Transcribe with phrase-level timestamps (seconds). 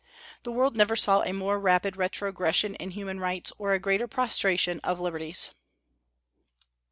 [0.41, 4.79] The world never saw a more rapid retrogression in human rights, or a greater prostration
[4.79, 5.53] of liberties.